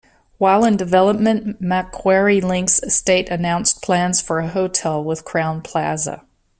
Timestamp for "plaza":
5.63-6.25